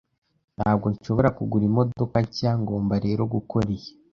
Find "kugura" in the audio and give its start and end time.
1.37-1.63